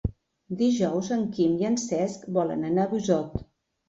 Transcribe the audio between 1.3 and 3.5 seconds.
Quim i en Cesc volen anar a Busot.